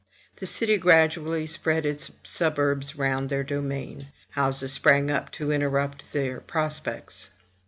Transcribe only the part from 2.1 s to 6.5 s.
suburbs round their domain. Houses sprang up to interrupt their